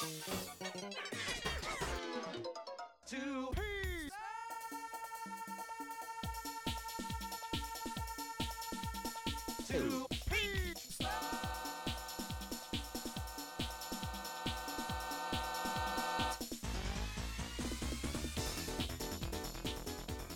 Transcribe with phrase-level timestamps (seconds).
[0.00, 0.06] Two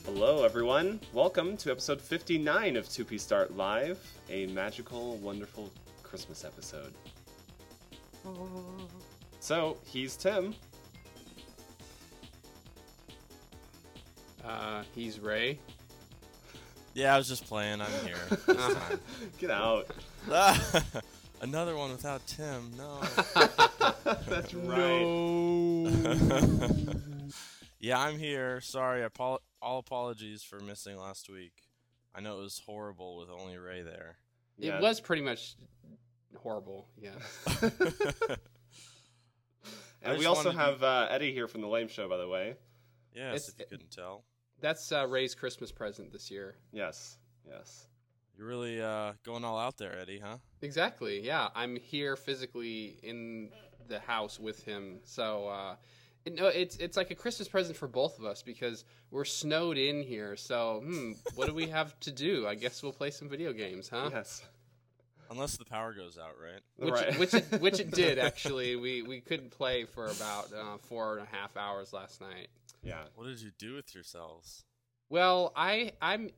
[0.05, 1.01] Hello, everyone.
[1.15, 5.73] Welcome to episode 59 of 2P Start Live, a magical, wonderful
[6.03, 6.93] Christmas episode.
[9.45, 10.55] So, he's Tim.
[14.43, 15.59] Uh, he's Ray.
[16.95, 17.83] Yeah, I was just playing.
[17.83, 18.17] I'm here.
[18.49, 18.99] It's fine.
[19.39, 19.87] Get out.
[21.43, 22.73] Another one without Tim.
[22.79, 23.01] No.
[24.27, 25.37] That's right.
[27.81, 28.63] yeah, I'm here.
[28.63, 29.05] Sorry.
[29.05, 31.53] Apo- all apologies for missing last week.
[32.15, 34.17] I know it was horrible with only Ray there.
[34.57, 34.79] Yeah.
[34.79, 35.57] It was pretty much
[36.35, 36.89] horrible.
[36.99, 37.11] Yeah.
[40.05, 42.17] I And we also wanted to- have uh, Eddie here from The Lame Show, by
[42.19, 42.57] the way.
[43.15, 44.25] Yes, It's- if you couldn't tell.
[44.61, 46.57] That's uh, Ray's Christmas present this year.
[46.73, 47.19] Yes.
[47.47, 47.87] Yes.
[48.37, 50.39] You're really uh, going all out there, Eddie, huh?
[50.63, 51.21] Exactly.
[51.21, 53.51] Yeah, I'm here physically in
[53.89, 55.01] the house with him.
[55.05, 55.77] So, uh,
[56.25, 59.77] it- no, it's it's like a Christmas present for both of us because we're snowed
[59.77, 60.37] in here.
[60.37, 62.47] So, hmm, what do we have to do?
[62.47, 64.09] I guess we'll play some video games, huh?
[64.13, 64.43] Yes.
[65.31, 66.61] Unless the power goes out, right?
[66.77, 67.19] Which, right.
[67.19, 68.77] which, it, which it did actually.
[68.77, 72.49] We we couldn't play for about uh, four and a half hours last night.
[72.83, 73.03] yeah.
[73.15, 74.65] What did you do with yourselves?
[75.09, 76.31] Well, I I'm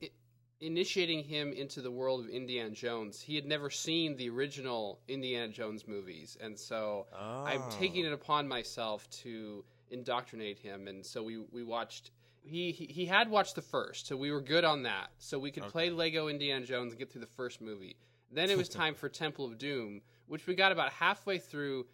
[0.60, 3.20] initiating him into the world of Indiana Jones.
[3.20, 7.44] He had never seen the original Indiana Jones movies, and so Oh.
[7.44, 10.88] I'm taking it upon myself to indoctrinate him.
[10.88, 12.10] And so we we watched.
[12.48, 15.08] He, he he had watched the first, so we were good on that.
[15.18, 17.96] So we could play Lego Indiana Jones and get through the first movie.
[18.30, 21.86] Then it was time for Temple of Doom, which we got about halfway through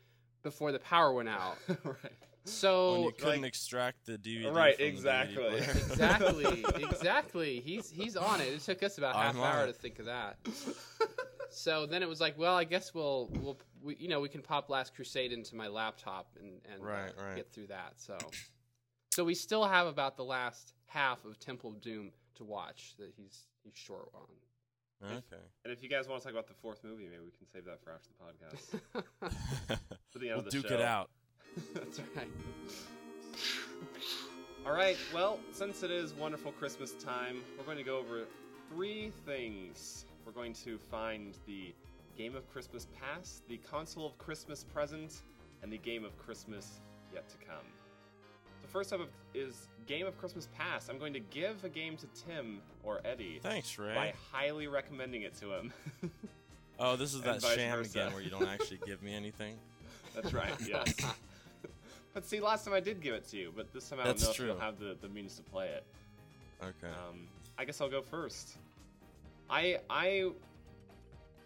[0.43, 1.57] before the power went out.
[1.85, 1.97] right.
[2.45, 4.53] So When you couldn't like- extract the DVD.
[4.53, 5.57] Right, from the DVD exactly.
[5.59, 7.61] exactly, exactly.
[7.61, 8.49] He's he's on it.
[8.49, 9.67] It took us about half an hour it.
[9.69, 10.39] to think of that.
[11.51, 14.43] so then it was like, well, I guess we'll we'll we, you know we can
[14.43, 17.37] pop Last Crusade into my laptop and and uh, Right, right.
[17.37, 17.93] get through that.
[17.97, 18.19] So
[19.11, 23.13] so we still have about the last half of Temple of Doom to watch that
[23.17, 24.27] he's he's short on.
[25.05, 25.43] Okay.
[25.65, 27.65] And if you guys want to talk about the fourth movie, maybe we can save
[27.65, 29.79] that for after the podcast.
[30.13, 30.75] For the end we'll of the duke show.
[30.75, 31.11] it out.
[31.75, 32.29] That's right.
[34.67, 34.97] All right.
[35.13, 38.25] Well, since it is wonderful Christmas time, we're going to go over
[38.71, 40.05] three things.
[40.25, 41.75] We're going to find the
[42.17, 45.23] Game of Christmas Past, the Console of Christmas Present,
[45.63, 46.81] and the Game of Christmas
[47.13, 47.67] Yet to Come.
[48.73, 49.01] First up
[49.35, 50.89] is Game of Christmas Past.
[50.89, 53.95] I'm going to give a game to Tim or Eddie Thanks, Ray.
[53.95, 55.73] by highly recommending it to him.
[56.79, 57.91] Oh, this is that sham versa.
[57.91, 59.57] again where you don't actually give me anything.
[60.15, 60.53] That's right.
[60.67, 60.95] Yes.
[62.15, 64.19] but see, last time I did give it to you, but this time I don't
[64.19, 65.85] That's know if you'll have the, the means to play it.
[66.61, 66.93] Okay.
[67.09, 68.57] Um, I guess I'll go first.
[69.49, 70.31] I I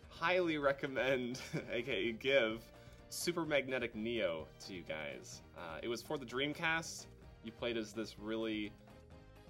[0.08, 2.62] highly recommend, aka give,
[3.10, 5.42] Super Magnetic Neo to you guys.
[5.58, 7.06] Uh, it was for the Dreamcast.
[7.46, 8.72] You played as this really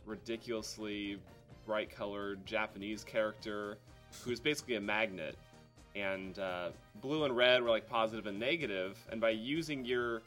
[0.05, 1.19] ridiculously
[1.65, 3.79] bright-colored Japanese character
[4.23, 5.35] who is basically a magnet,
[5.95, 6.69] and uh,
[7.01, 8.99] blue and red were like positive and negative.
[9.11, 10.21] And by using your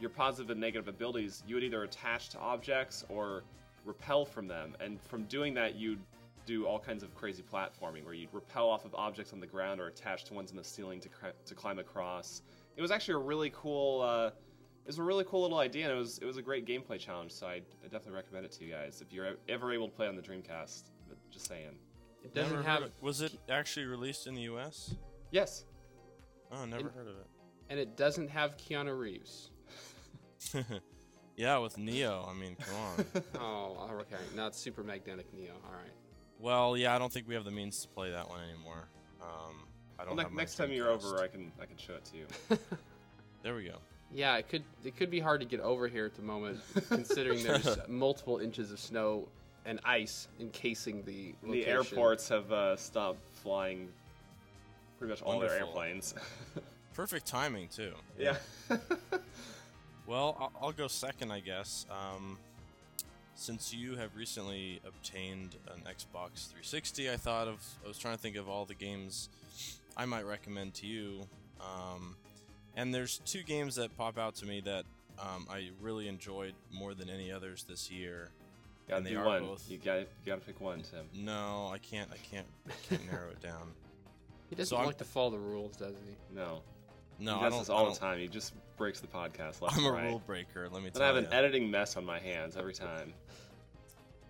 [0.00, 3.44] your positive and negative abilities, you would either attach to objects or
[3.84, 4.74] repel from them.
[4.80, 6.00] And from doing that, you'd
[6.44, 9.80] do all kinds of crazy platforming where you'd repel off of objects on the ground
[9.80, 12.42] or attach to ones in the ceiling to, cr- to climb across.
[12.76, 14.00] It was actually a really cool.
[14.00, 14.30] Uh,
[14.84, 16.98] it was a really cool little idea, and it was it was a great gameplay
[16.98, 17.32] challenge.
[17.32, 17.54] So I,
[17.84, 20.16] I definitely recommend it to you guys if you're e- ever able to play on
[20.16, 20.84] the Dreamcast.
[21.08, 21.76] But just saying.
[22.24, 24.94] It doesn't Never have heard of- Was it actually released in the U.S.?
[25.32, 25.64] Yes.
[26.52, 27.26] Oh, never In- heard of it.
[27.68, 29.50] and it doesn't have Keanu Reeves.
[31.36, 32.28] yeah, with Neo.
[32.30, 33.22] I mean, come on.
[33.40, 34.22] Oh, okay.
[34.36, 35.52] Not Super Magnetic Neo.
[35.64, 35.90] All right.
[36.38, 38.88] well, yeah, I don't think we have the means to play that one anymore.
[39.20, 39.64] Um,
[39.98, 41.04] I don't Well, ne- have my next time you're Dreamcast.
[41.12, 42.26] over, I can I can show it to you.
[43.42, 43.78] There we go.
[44.14, 47.42] Yeah, it could it could be hard to get over here at the moment, considering
[47.42, 49.28] there's multiple inches of snow
[49.64, 53.88] and ice encasing the the airports have uh, stopped flying
[54.98, 56.14] pretty much all their airplanes.
[56.94, 57.92] Perfect timing too.
[58.18, 58.36] yeah.
[60.04, 61.86] Well, I'll, I'll go second, I guess.
[61.90, 62.36] Um,
[63.34, 68.20] since you have recently obtained an Xbox 360, I thought of I was trying to
[68.20, 69.28] think of all the games
[69.96, 71.20] I might recommend to you.
[71.60, 72.16] Um,
[72.76, 74.84] and there's two games that pop out to me that
[75.20, 78.30] um, I really enjoyed more than any others this year.
[78.88, 79.42] gotta And they are one.
[79.44, 81.06] both- You gotta you gotta pick one, Tim.
[81.14, 82.10] No, I can't.
[82.12, 82.46] I can't.
[82.68, 83.72] I can't narrow it down.
[84.50, 86.14] He doesn't So I'm- like to follow the rules, does he?
[86.34, 86.60] No.
[87.18, 87.58] No, he I does don't.
[87.60, 88.18] this all the don't- time.
[88.18, 90.04] He just breaks the podcast left I'm a right.
[90.10, 90.68] rule breaker.
[90.70, 91.26] Let me Then tell I have you.
[91.26, 93.14] an editing mess on my hands every time.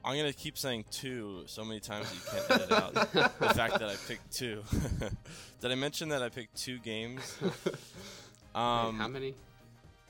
[0.04, 3.78] I'm gonna keep saying two so many times that you can't edit out the fact
[3.78, 4.62] that I picked two.
[5.60, 7.36] Did I mention that I picked two games?
[8.54, 9.34] Wait, Um, how many?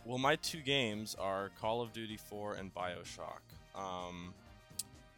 [0.05, 3.43] Well, my two games are Call of Duty 4 and Bioshock.
[3.75, 4.35] Um,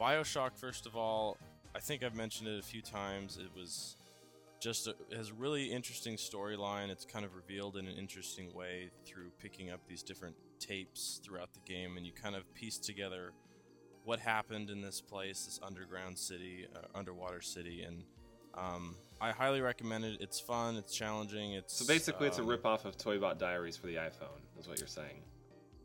[0.01, 1.39] Bioshock, first of all,
[1.75, 3.39] I think I've mentioned it a few times.
[3.39, 3.97] It was
[4.61, 6.91] just a, it has a really interesting storyline.
[6.91, 11.51] It's kind of revealed in an interesting way through picking up these different tapes throughout
[11.55, 13.33] the game, and you kind of piece together
[14.05, 18.05] what happened in this place, this underground city, uh, underwater city, and
[18.55, 20.19] um, I highly recommend it.
[20.21, 20.77] It's fun.
[20.77, 21.53] It's challenging.
[21.53, 24.79] It's So basically, it's a um, rip-off of Toybot Diaries for the iPhone, is what
[24.79, 25.23] you're saying.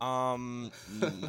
[0.01, 0.71] Um,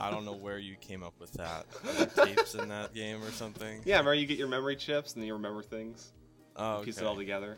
[0.01, 1.67] I don't know where you came up with that.
[1.85, 3.81] Are there tapes in that game or something?
[3.85, 6.13] Yeah, remember you get your memory chips and then you remember things,
[6.57, 7.57] Oh, piece it all together.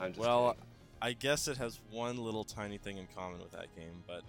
[0.00, 0.66] I'm just Well, kidding.
[1.00, 4.22] I guess it has one little tiny thing in common with that game, but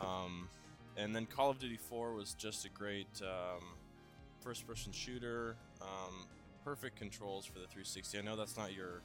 [0.06, 0.48] um,
[0.96, 3.64] and then Call of Duty 4 was just a great um,
[4.42, 5.56] first-person shooter.
[5.80, 6.26] Um,
[6.64, 8.18] perfect controls for the 360.
[8.18, 9.02] I know that's not your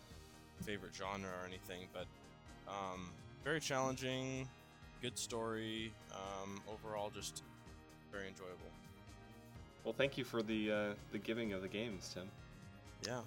[0.64, 2.06] favorite genre or anything, but
[2.68, 3.12] um,
[3.44, 4.48] very challenging,
[5.02, 5.92] good story.
[6.14, 7.44] Um, overall, just
[8.12, 8.56] very enjoyable.
[9.84, 12.30] well, thank you for the uh, the giving of the games, Tim.
[13.06, 13.20] Yeah.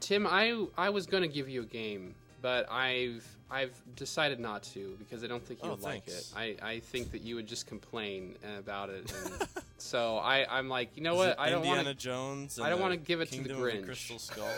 [0.00, 4.96] Tim, I I was gonna give you a game, but I've I've decided not to
[4.98, 6.26] because I don't think you Oh, would like it.
[6.34, 9.48] I, I think that you would just complain about it, and
[9.84, 11.38] so I I'm like, you know Is what?
[11.38, 12.02] I don't Indiana want to.
[12.04, 12.58] Jones.
[12.58, 13.84] I and don't wanna give it to the Kingdom of Grinch.
[13.84, 14.48] Crystal Skull.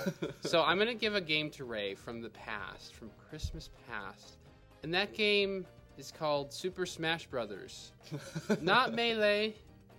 [0.43, 4.39] So I'm gonna give a game to Ray from the past, from Christmas past,
[4.83, 5.67] and that game
[5.99, 7.93] is called Super Smash Brothers.
[8.61, 9.55] not Melee,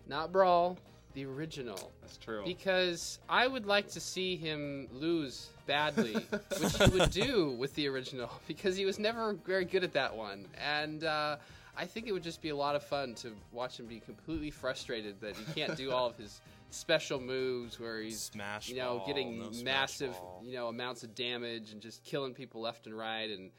[0.07, 0.77] not Brawl,
[1.13, 1.91] the original.
[2.01, 2.43] That's true.
[2.45, 6.13] Because I would like to see him lose badly,
[6.59, 10.15] which he would do with the original, because he was never very good at that
[10.15, 10.45] one.
[10.63, 11.37] And uh,
[11.79, 14.49] I think it would just be a lot of fun to watch him be completely
[14.49, 16.41] frustrated that he can't do all of his
[16.71, 21.13] special moves where he's Smash you know ball, getting no massive you know amounts of
[21.15, 23.51] damage and just killing people left and right and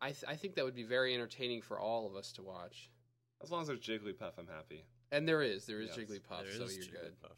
[0.00, 2.90] I, th- I think that would be very entertaining for all of us to watch
[3.42, 4.84] As long as there's Jigglypuff, I'm happy.
[5.10, 7.28] and there is there is Yes, jigglypuff There so is you're good yeah.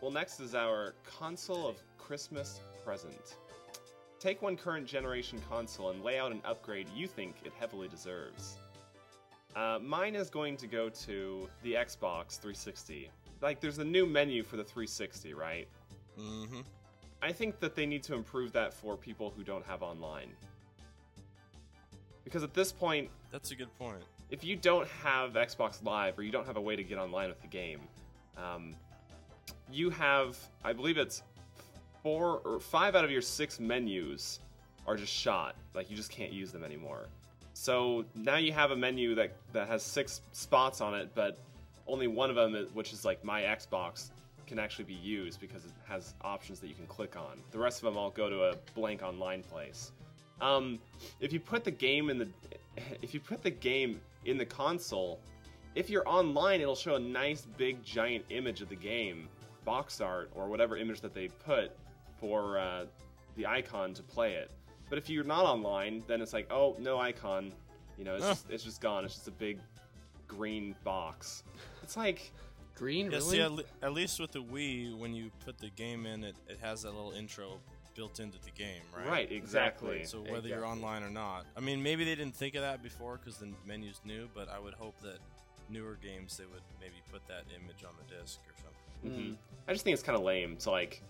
[0.00, 3.36] Well, next is our console of Christmas present.
[4.20, 8.58] Take one current generation console and lay out an upgrade you think it heavily deserves.
[9.56, 13.10] Uh, mine is going to go to the Xbox 360.
[13.40, 15.68] Like, there's a new menu for the 360, right?
[16.18, 16.60] Mm-hmm.
[17.22, 20.30] I think that they need to improve that for people who don't have online.
[22.24, 24.02] Because at this point, That's a good point.
[24.30, 27.28] if you don't have Xbox Live or you don't have a way to get online
[27.28, 27.80] with the game,
[28.36, 28.74] um,
[29.72, 31.22] you have, I believe it's
[32.02, 34.40] four or five out of your six menus
[34.86, 35.56] are just shot.
[35.74, 37.06] Like you just can't use them anymore.
[37.60, 41.38] So now you have a menu that that has six spots on it, but
[41.88, 44.10] only one of them, which is like my Xbox,
[44.46, 47.40] can actually be used because it has options that you can click on.
[47.50, 49.90] The rest of them all go to a blank online place.
[50.40, 50.78] Um,
[51.18, 52.28] if you put the game in the
[53.02, 55.18] if you put the game in the console,
[55.74, 59.28] if you're online, it'll show a nice big giant image of the game,
[59.64, 61.72] box art or whatever image that they put
[62.20, 62.84] for uh,
[63.34, 64.52] the icon to play it.
[64.88, 67.52] But if you're not online, then it's like, oh, no icon.
[67.98, 68.30] You know, it's, Huh.
[68.30, 69.04] just, it's just gone.
[69.04, 69.58] It's just a big
[70.26, 71.42] green box.
[71.82, 72.32] It's like,
[72.76, 75.70] green Yeah, really see, at, le- at least with the Wii, when you put the
[75.70, 77.58] game in, it, it has that little intro
[77.94, 79.08] built into the game, right?
[79.08, 80.04] right, exactly.
[80.04, 83.16] So whether you're online or not, I mean, maybe they didn't think of that before
[83.18, 85.18] because the menu's new, but I would hope that
[85.68, 89.34] newer games they would maybe put that image on the disc or something.
[89.34, 89.36] Mhm.
[89.66, 91.02] I just think it's kind of lame to like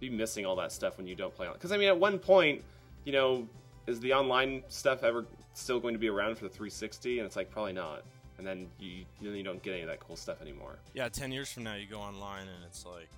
[0.00, 1.52] be missing all that stuff when you don't play on.
[1.52, 2.64] Because I mean, at one point,
[3.04, 3.48] you know,
[3.86, 7.18] is the online stuff ever still going to be around for the 360?
[7.18, 8.02] And it's like probably not.
[8.38, 10.78] And then you then you don't get any of that cool stuff anymore.
[10.94, 13.10] Yeah, ten years from now, you go online and it's like,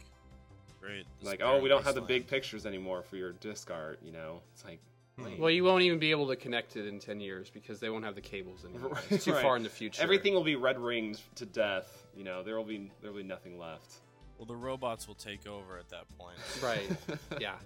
[0.81, 1.07] great.
[1.23, 4.01] Like, oh, we don't have the big pictures anymore for your disc art.
[4.05, 4.81] You know, it's like.
[5.19, 5.25] Hmm.
[5.25, 5.39] lame.
[5.39, 8.03] well you won't even be able to connect it in 10 years because they won't
[8.03, 9.43] have the cables anymore it's too Right.
[9.43, 12.07] far in the future Everything will be red ringed to death.
[12.17, 13.97] You know, there will be there will be nothing left.
[14.39, 16.39] Well, the robots will take over at that point.
[16.63, 17.57] right yeah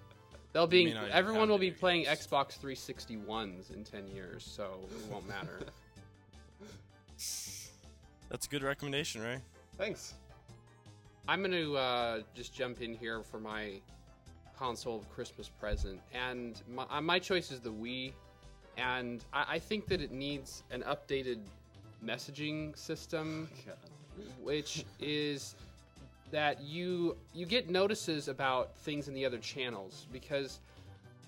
[0.56, 2.26] they'll be may not everyone will be video playing games.
[2.26, 5.60] xbox 361s in 10 years so it won't matter
[8.28, 9.38] That's a good recommendation, Ray.
[9.78, 10.14] Thanks.
[11.28, 13.80] I'm going to uh, just jump in here for my
[14.58, 18.12] console of Christmas present, and my, uh, my choice is the Wii,
[18.76, 21.40] and I, I think that it needs an updated
[22.04, 23.48] messaging system,
[24.42, 25.56] which is
[26.30, 30.61] that you you get notices about things in the other channels because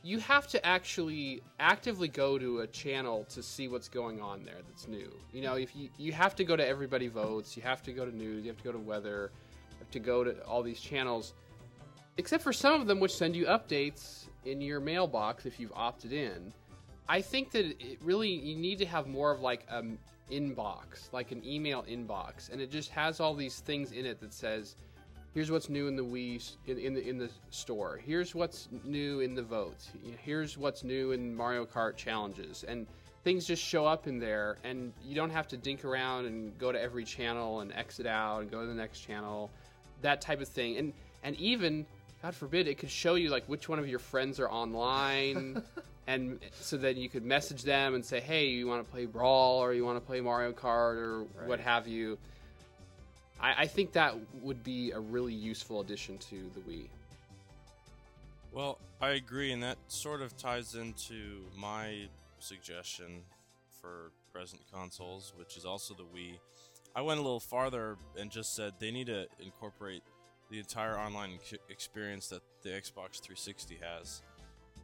[0.03, 4.61] you have to actually actively go to a channel to see what's going on there
[4.69, 5.13] that's new.
[5.33, 8.05] You know, if you you have to go to everybody votes, you have to go
[8.05, 9.31] to news, you have to go to weather,
[9.71, 11.35] you have to go to all these channels,
[12.17, 16.13] except for some of them which send you updates in your mailbox if you've opted
[16.13, 16.53] in.
[17.09, 19.99] I think that it really you need to have more of like an
[20.31, 24.33] inbox, like an email inbox, and it just has all these things in it that
[24.33, 24.77] says
[25.35, 28.01] here's what's new in the Wii in, in the in the store.
[28.05, 29.91] Here's what's new in the votes.
[30.23, 32.87] Here's what's new in Mario Kart challenges, and
[33.25, 36.73] things just show up in there, and you don't have to dink around and go
[36.73, 39.51] to every channel and exit out and go to the next channel,
[40.03, 40.77] that type of thing.
[40.77, 40.93] And
[41.23, 41.87] and even
[42.23, 45.63] God forbid, it could show you like which one of your friends are online.
[46.07, 49.59] and so then you could message them and say, "Hey, you want to play Brawl
[49.59, 51.47] or you want to play Mario Kart or right.
[51.47, 52.19] what have you."
[53.41, 56.87] I, I think that would be a really useful addition to the Wii.
[58.53, 62.09] Well, I agree, and that sort of ties into my
[62.41, 63.23] suggestion
[63.81, 66.39] for present consoles, which is also the Wii.
[66.97, 70.03] I went a little farther and just said they need to incorporate
[70.51, 74.23] the entire online experience that the Xbox 360 has.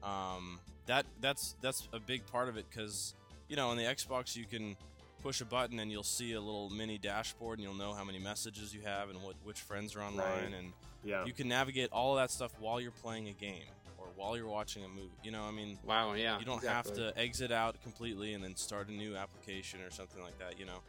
[0.03, 3.15] Um, that that's that's a big part of it because
[3.49, 4.77] you know on the Xbox you can
[5.25, 8.19] push a button and you'll see a little mini dashboard and you'll know how many
[8.19, 10.55] messages you have and what which friends are online right.
[10.59, 11.25] and yeah.
[11.25, 13.65] you can navigate all of that stuff while you're playing a game
[13.97, 15.09] or while you're watching a movie.
[15.23, 17.03] You know, I mean, wow, yeah, you don't exactly.
[17.03, 20.59] have to exit out completely and then start a new application or something like that.
[20.59, 20.81] You know,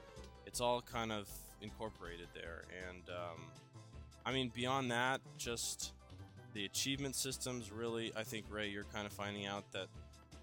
[0.46, 1.30] it's all kind of
[1.62, 2.64] incorporated there.
[2.90, 3.42] And um,
[4.26, 5.94] I mean, beyond that, just
[6.54, 7.72] the achievement systems.
[7.72, 9.88] Really, I think Ray, you're kind of finding out that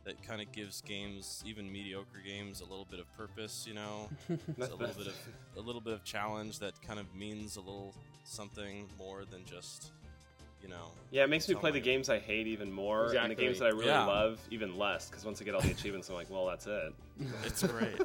[0.05, 3.65] that kind of gives games, even mediocre games, a little bit of purpose.
[3.67, 5.15] You know, a little bit of
[5.57, 7.95] a little bit of challenge that kind of means a little
[8.25, 9.93] something more than just
[10.63, 10.91] you know.
[11.11, 13.21] Yeah, it makes me play the games I hate even more, exactly.
[13.21, 14.07] and the games that I really yeah.
[14.07, 15.09] love even less.
[15.09, 16.95] Because once I get all the achievements, I'm like, well, that's it.
[17.45, 18.01] It's great.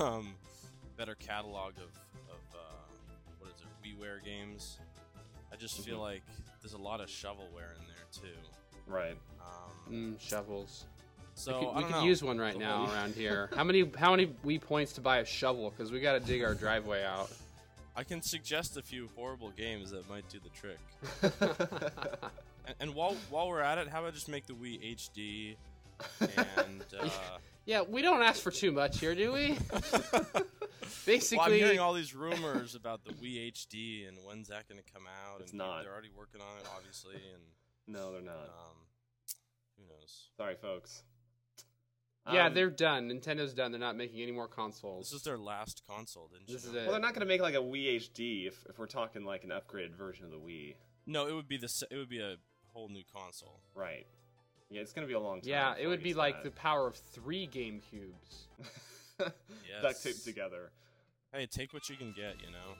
[0.00, 0.34] um,
[0.96, 1.90] better catalog of
[2.28, 2.58] of uh,
[3.38, 3.98] what is it?
[4.00, 4.78] WiiWare games.
[5.52, 5.90] I just mm-hmm.
[5.90, 6.22] feel like
[6.60, 8.28] there's a lot of shovelware in there too.
[8.86, 9.16] Right.
[9.90, 10.86] Mm, shovels.
[11.34, 13.50] So we could, we could use one right now around here.
[13.56, 15.70] How many how many Wii points to buy a shovel?
[15.70, 17.30] Because we got to dig our driveway out.
[17.94, 20.78] I can suggest a few horrible games that might do the trick.
[22.66, 25.56] and, and, while while we're at it, how about just make the Wii HD?
[26.20, 27.08] And uh,
[27.66, 29.58] yeah, we don't ask for too much here, do we?
[31.04, 34.80] Basically, well, I'm hearing all these rumors about the Wii HD and when's that going
[34.82, 35.40] to come out.
[35.40, 35.82] It's and not.
[35.82, 37.14] They're already working on it, obviously.
[37.14, 37.42] And
[37.86, 38.34] no, they're not.
[38.34, 38.76] Um,
[39.78, 40.30] who knows?
[40.36, 41.02] Sorry, folks.
[42.32, 43.08] Yeah, um, they're done.
[43.08, 43.70] Nintendo's done.
[43.70, 45.10] They're not making any more consoles.
[45.10, 46.70] This is their last console, didn't this you?
[46.70, 46.82] Is it.
[46.82, 49.44] Well, they're not going to make like a Wii HD if, if we're talking like
[49.44, 50.74] an upgraded version of the Wii.
[51.06, 52.36] No, it would be the it would be a
[52.72, 53.60] whole new console.
[53.74, 54.06] Right.
[54.70, 55.48] Yeah, it's going to be a long time.
[55.48, 56.44] Yeah, it would be like that.
[56.44, 58.48] the power of three GameCubes.
[59.20, 59.30] yes.
[59.82, 60.72] Duct taped together.
[61.32, 62.74] Hey, take what you can get, you know.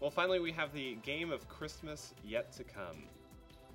[0.00, 3.04] Well, finally, we have the game of Christmas yet to come.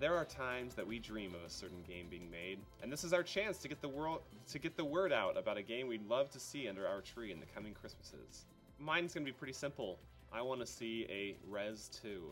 [0.01, 3.13] There are times that we dream of a certain game being made, and this is
[3.13, 6.09] our chance to get the world to get the word out about a game we'd
[6.09, 8.45] love to see under our tree in the coming Christmases.
[8.79, 9.99] Mine's gonna be pretty simple.
[10.33, 12.23] I want to see a Rez 2.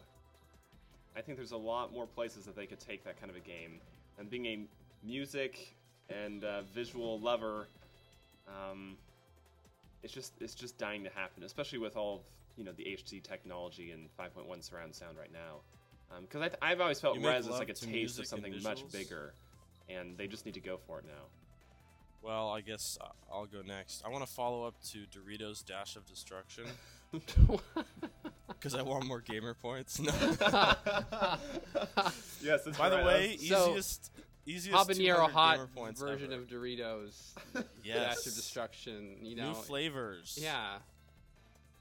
[1.15, 3.39] I think there's a lot more places that they could take that kind of a
[3.39, 3.79] game.
[4.17, 4.65] And being a
[5.03, 5.75] music
[6.09, 7.67] and uh, visual lover,
[8.47, 8.97] um,
[10.01, 12.21] it's just it's just dying to happen, especially with all of,
[12.57, 15.61] you know the HD technology and 5.1 surround sound right now.
[16.21, 19.33] Because um, I've always felt Rez is like a taste of something much bigger,
[19.87, 21.25] and they just need to go for it now.
[22.21, 24.03] Well, I guess uh, I'll go next.
[24.05, 26.65] I want to follow up to Doritos Dash of Destruction.
[28.47, 29.99] Because I want more gamer points.
[30.01, 30.11] No.
[32.41, 32.67] yes.
[32.77, 34.11] By the way, so, easiest
[34.45, 35.59] easiest habanero hot
[35.95, 36.41] version ever.
[36.41, 37.33] of Doritos.
[37.83, 37.95] yes.
[37.95, 39.15] Dash of Destruction.
[39.21, 39.49] You know.
[39.49, 40.37] New flavors.
[40.41, 40.79] Yeah.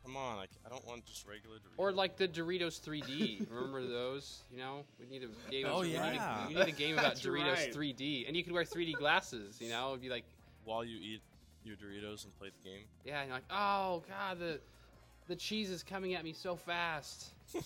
[0.05, 1.76] Come on, I, I don't want just regular Doritos.
[1.76, 3.50] Or like the Doritos 3D.
[3.50, 4.43] Remember those?
[4.50, 5.67] You know, we need a game.
[5.69, 6.47] Oh of, yeah.
[6.47, 7.75] We need, a, need a game about Doritos right.
[7.75, 9.61] 3D, and you could wear 3D glasses.
[9.61, 10.25] You know, it'd be like
[10.64, 11.21] while you eat
[11.64, 12.85] your Doritos and play the game.
[13.05, 14.61] Yeah, and you're like, oh god, the
[15.26, 17.35] the cheese is coming at me so fast.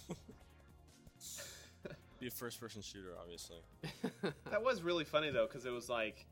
[2.20, 3.58] be a first-person shooter, obviously.
[4.50, 6.24] that was really funny though, because it was like,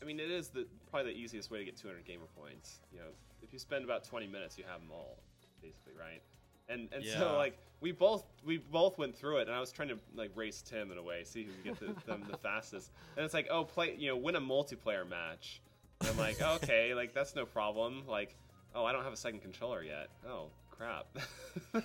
[0.00, 2.80] I mean, it is the probably the easiest way to get 200 gamer points.
[2.92, 3.06] You know,
[3.42, 5.18] if you spend about 20 minutes, you have them all
[5.64, 6.22] basically, right?
[6.68, 7.18] And and yeah.
[7.18, 10.30] so like we both we both went through it, and I was trying to like
[10.34, 12.90] race Tim in a way, see who can get the, them the fastest.
[13.16, 15.60] And it's like, oh, play you know, win a multiplayer match.
[16.00, 18.04] And I'm like, okay, like that's no problem.
[18.08, 18.34] Like,
[18.74, 20.08] oh, I don't have a second controller yet.
[20.26, 21.06] Oh, crap.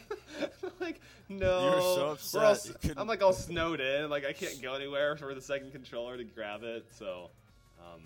[0.80, 1.60] like, no.
[1.60, 4.10] You were so upset all you couldn't- I'm like all snowed in.
[4.10, 6.86] Like, I can't go anywhere for the second controller to grab it.
[6.98, 7.30] So,
[7.80, 8.02] um,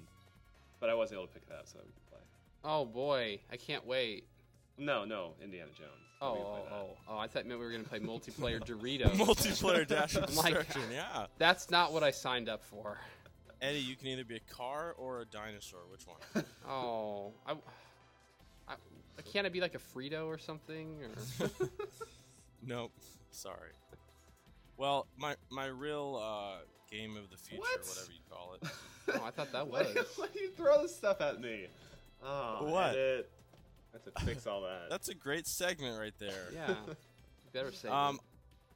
[0.79, 2.19] but I was able to pick it up so we could play.
[2.65, 4.25] Oh boy, I can't wait.
[4.77, 5.91] No, no, Indiana Jones.
[6.21, 7.17] Oh, We can play oh, oh, oh!
[7.17, 9.11] I thought maybe we were gonna play multiplayer Doritos.
[9.17, 11.27] Multiplayer Dash and I'm like- yeah.
[11.37, 12.97] That's not what I signed up for.
[13.61, 15.79] Eddie, you can either be a car or a dinosaur.
[15.91, 16.43] Which one?
[16.67, 17.53] Oh, I,
[18.67, 20.97] I can't I be like a Frito or something?
[21.39, 21.49] Or
[22.65, 22.91] nope.
[23.31, 23.71] Sorry.
[24.77, 26.57] Well, my my real uh,
[26.91, 27.79] game of the future, What?
[27.85, 28.69] whatever you call it.
[29.13, 30.07] oh, I thought that Why, was.
[30.15, 31.67] why do you throw this stuff at me?
[32.25, 32.91] Oh, What?
[32.91, 33.29] edit.
[33.93, 34.89] I have to fix all that.
[34.89, 36.49] That's a great segment right there.
[36.53, 36.75] Yeah,
[37.53, 37.89] better say.
[37.89, 38.19] Um,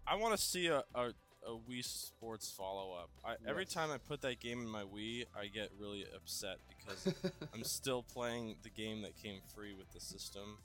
[0.07, 1.07] I want to see a, a,
[1.45, 3.09] a Wii Sports follow up.
[3.25, 7.13] I, Every time I put that game in my Wii, I get really upset because
[7.53, 10.57] I'm still playing the game that came free with the system,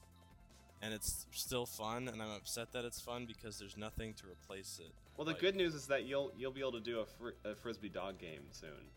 [0.82, 2.08] and it's still fun.
[2.08, 4.92] And I'm upset that it's fun because there's nothing to replace it.
[5.16, 7.48] well, the Like- good news is that you'll you'll be able to do a, fr-
[7.50, 8.90] a frisbee dog game soon.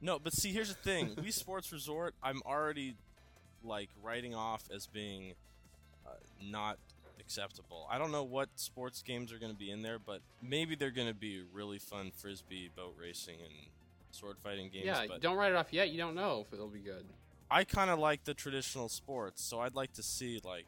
[0.00, 2.94] No, but see, here's the thing: Wii Sports Resort, I'm already
[3.64, 5.34] like writing off as being
[6.06, 6.10] uh,
[6.42, 6.78] not
[7.20, 7.86] acceptable.
[7.90, 10.90] I don't know what sports games are going to be in there, but maybe they're
[10.90, 13.52] going to be really fun frisbee, boat racing, and
[14.10, 14.84] sword fighting games.
[14.86, 15.90] yeah, but don't write it off yet.
[15.90, 17.04] You don't know if it'll be good.
[17.50, 20.66] I kind of like the traditional sports, so I'd like to see like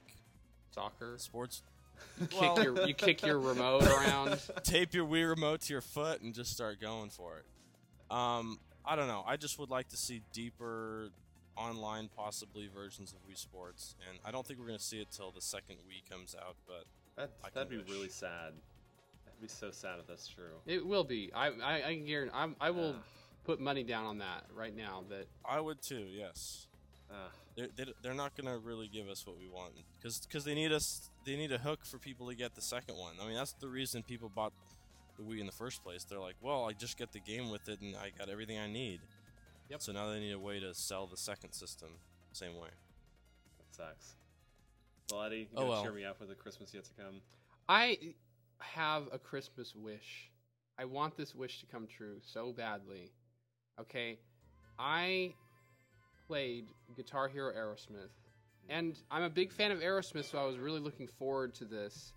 [0.71, 1.15] Soccer.
[1.19, 1.63] sports.
[2.21, 4.39] You Well- kick your you kick your remote around.
[4.63, 8.15] Tape your Wii remote to your foot and just start going for it.
[8.15, 9.25] Um, I don't know.
[9.27, 11.09] I just would like to see deeper
[11.57, 15.31] online, possibly versions of Wii Sports, and I don't think we're gonna see it till
[15.31, 16.57] the second Wii comes out.
[16.67, 16.85] But
[17.17, 17.89] That I that'd be wish.
[17.91, 18.53] really sad.
[19.25, 20.61] That'd be so sad if that's true.
[20.67, 21.31] It will be.
[21.35, 22.35] I I, I can guarantee.
[22.35, 23.03] I'm, I will Ugh.
[23.45, 25.05] put money down on that right now.
[25.09, 26.07] That I would too.
[26.11, 26.67] Yes,
[27.11, 27.17] Ugh.
[27.57, 30.73] they're they, they're not gonna really give us what we want because because they need
[30.73, 31.11] us.
[31.25, 33.15] They need a hook for people to get the second one.
[33.21, 34.53] I mean, that's the reason people bought
[35.17, 36.05] the Wii in the first place.
[36.05, 38.67] They're like, well, I just get the game with it, and I got everything I
[38.69, 39.01] need.
[39.69, 39.83] Yep.
[39.83, 41.89] So now they need a way to sell the second system.
[42.33, 42.69] Same way.
[43.59, 44.15] that sucks.
[45.11, 45.83] Well, Eddie, you Oh, gotta well.
[45.83, 47.21] cheer me up with the Christmas yet to come.
[47.69, 48.15] I
[48.59, 50.31] have a Christmas wish.
[50.79, 53.11] I want this wish to come true so badly.
[53.81, 54.19] Okay,
[54.79, 55.35] I
[56.27, 58.11] played Guitar Hero Aerosmith,
[58.67, 58.71] hmm.
[58.71, 62.13] and I'm a big fan of Aerosmith, so I was really looking forward to this.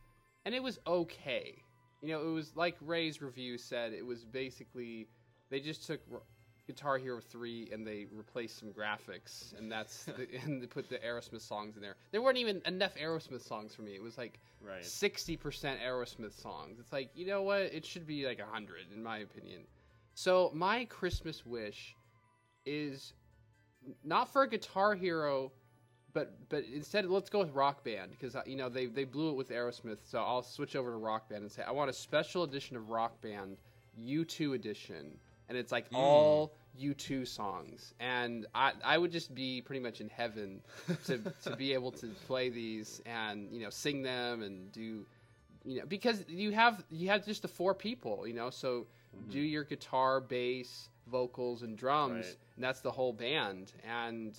[0.46, 1.62] And it was okay.
[2.02, 3.94] You know, it was like Ray's review said.
[3.94, 5.08] It was basically
[5.50, 6.22] they just took R-
[6.70, 11.00] Guitar Hero 3 and they replaced some graphics, and that's the, and they put the
[11.00, 11.96] Aerosmith songs in there.
[12.12, 13.96] There weren't even enough Aerosmith songs for me.
[13.96, 14.86] It was like Right.
[14.86, 16.78] sixty percent Aerosmith songs.
[16.80, 17.62] It's like you know what?
[17.62, 19.62] It should be like hundred, in my opinion.
[20.14, 21.96] So my Christmas wish
[22.66, 23.14] is
[24.04, 25.52] not for a Guitar Hero,
[26.14, 29.32] but but instead let's go with Rock Band because uh, you know they they blew
[29.32, 30.00] it with Aerosmith.
[30.04, 32.90] So I'll switch over to Rock Band and say I want a special edition of
[32.90, 33.58] Rock Band,
[34.00, 35.96] U2 edition, and it's like hmm.
[35.96, 40.62] all U2 songs, and I I would just be pretty much in heaven
[41.06, 45.06] to to be able to play these and you know sing them and do
[45.66, 49.32] you know because you have you have just the four people you know so mm-hmm.
[49.32, 52.36] do your guitar bass vocals and drums Right.
[52.56, 54.38] and that's the whole band and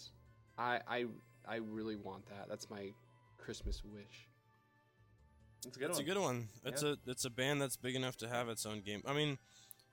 [0.57, 1.07] I I
[1.47, 2.93] I really want that that's my
[3.39, 4.29] Christmas wish
[5.67, 6.05] It's a good It's one.
[6.05, 6.49] a good one.
[6.65, 9.03] It's a it's a band that's big enough to have its own game.
[9.07, 9.37] I mean,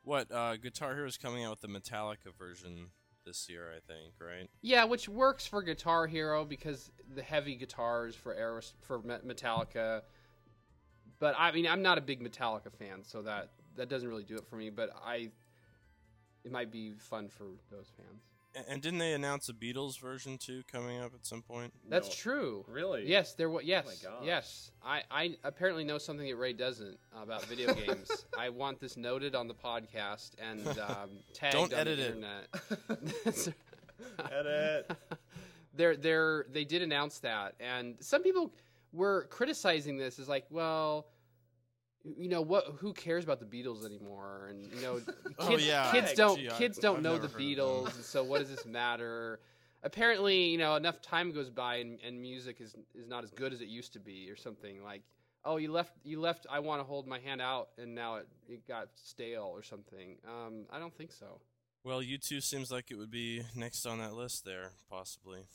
[0.08, 2.88] what uh, Guitar Hero is coming out with the Metallica version
[3.26, 4.50] this year, I think, right?
[4.62, 10.02] yeah which works for Guitar Hero because the heavy guitars for Aeros for Metallica
[11.20, 14.36] but I mean I'm not a big Metallica fan so that that doesn't really do
[14.36, 15.30] it for me but I
[16.44, 18.24] it might be fun for those fans
[18.68, 21.74] And didn't they announce a Beatles version too coming up at some point?
[21.90, 22.14] That's No.
[22.14, 22.66] true.
[22.68, 23.08] Really?
[23.08, 23.64] Yes, there was.
[23.66, 24.26] Yes, Oh gosh.
[24.26, 24.72] yes.
[24.84, 28.26] I, I apparently know something that Ray doesn't about video games.
[28.38, 32.16] I want this noted on the podcast and um, tagged Don't on edit the it.
[32.16, 33.54] internet.
[34.32, 34.92] Edit.
[35.76, 38.52] they're they're they did announce that, and some people
[38.94, 41.08] were criticizing this as like, well,
[42.18, 42.66] you know what?
[42.80, 44.48] Who cares about the Beatles anymore?
[44.50, 45.92] And you know, kids, Oh, yeah.
[45.92, 47.42] kids don't Gee, I- kids don't I've know the heard of them.
[47.42, 49.40] Beatles, and so what does this matter?
[49.84, 53.54] Apparently, you know, enough time goes by and, and music is is not as good
[53.54, 55.02] as it used to be, or something like.
[55.46, 55.94] Oh, you left.
[56.04, 56.46] You left.
[56.52, 60.18] I want to hold my hand out, and now it, it got stale or something.
[60.28, 61.40] Um, I don't think so.
[61.86, 65.46] Well, U2 seems like it would be next on that list there, possibly.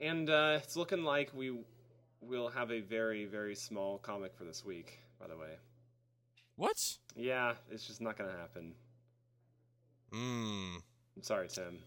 [0.00, 1.58] And uh, it's looking like we
[2.20, 5.56] will have a very, very small comic for this week, by the way.
[6.56, 6.98] What?
[7.14, 8.74] Yeah, it's just not going to happen.
[10.12, 10.76] Hmm.
[11.16, 11.78] I'm sorry, Tim.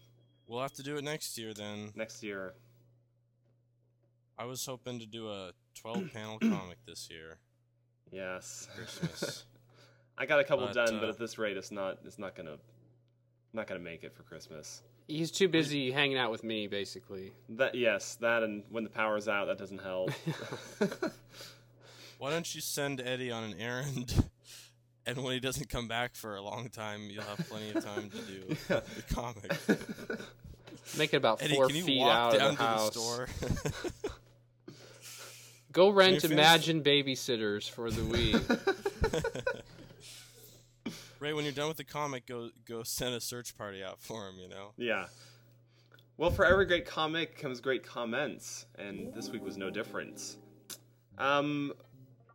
[0.46, 1.90] We'll have to do it next year then.
[1.94, 2.54] Next year.
[4.38, 7.38] I was hoping to do a 12 panel comic this year.
[8.10, 8.68] Yes.
[8.76, 9.44] Christmas.
[10.18, 11.98] I got a couple But, done, but uh, at this rate, it's not.
[12.04, 12.56] It's not gonna.
[13.52, 14.82] Not gonna make it for Christmas.
[15.08, 17.32] He's too busy hanging out with me, basically.
[17.50, 20.10] That yes, that and when the power's out, that doesn't help.
[22.18, 24.24] Why don't you send Eddie on an errand?
[25.06, 28.08] And when he doesn't come back for a long time, you'll have plenty of time
[28.08, 28.82] to do the
[29.14, 29.52] comic.
[30.98, 32.94] Make it about Eddie, four can you feet walk out down of the to house.
[32.94, 33.28] the store?
[35.72, 38.36] Go rent Imagine babysitters for the week.
[41.20, 44.26] Ray, when you're done with the comic, go go send a search party out for
[44.28, 44.36] him.
[44.38, 44.72] You know.
[44.78, 45.04] yeah.
[46.16, 50.36] Well, for every great comic comes great comments, and this week was no different.
[51.18, 51.72] Um,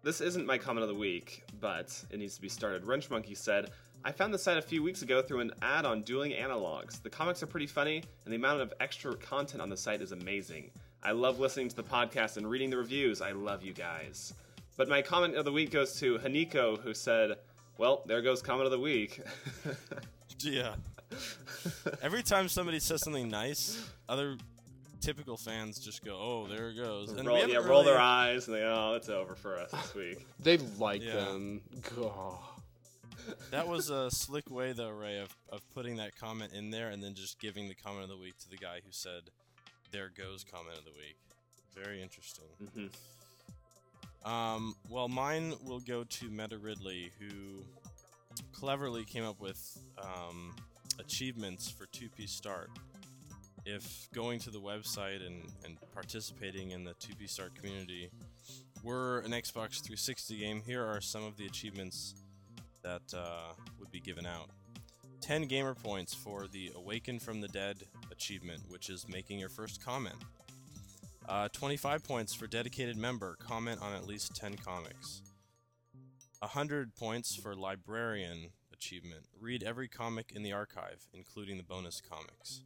[0.03, 2.85] this isn't my comment of the week, but it needs to be started.
[2.85, 3.71] Wrench Monkey said,
[4.05, 7.01] I found the site a few weeks ago through an ad on Dueling Analogs.
[7.01, 10.13] The comics are pretty funny, and the amount of extra content on the site is
[10.13, 10.71] amazing.
[11.03, 13.21] I love listening to the podcast and reading the reviews.
[13.21, 14.33] I love you guys.
[14.77, 17.37] But my comment of the week goes to Haniko, who said,
[17.77, 19.21] Well, there goes comment of the week.
[20.41, 20.75] Yeah.
[22.01, 24.37] Every time somebody says something nice, other
[25.01, 28.47] typical fans just go, "Oh, there it goes," and roll, haven't yeah, roll their eyes
[28.47, 30.25] and they, oh, it's over for us this week.
[30.39, 31.13] they like Yeah.
[31.15, 31.61] them.
[31.95, 32.37] God.
[33.51, 37.03] That was a slick way, though, Ray, of, of putting that comment in there and
[37.03, 39.23] then just giving the comment of the week to the guy who said,
[39.91, 41.17] "There goes comment of the week."
[41.75, 42.45] Very interesting.
[42.73, 42.87] hmm
[44.29, 47.63] Um, well, mine will go to Meta Ridley, who
[48.51, 50.55] cleverly came up with um,
[50.99, 52.69] achievements for 2P Start.
[53.75, 58.09] If going to the website and, and participating in the 2P Start community
[58.83, 62.15] were an Xbox 360 game, here are some of the achievements
[62.81, 64.49] that uh, would be given out.
[65.21, 69.85] 10 gamer points for the Awaken from the Dead achievement, which is making your first
[69.85, 70.15] comment.
[71.27, 73.37] Uh, 25 points for dedicated member.
[73.39, 75.21] Comment on at least 10 comics.
[76.39, 79.25] 100 points for librarian achievement.
[79.39, 82.63] Read every comic in the archive, including the bonus comics.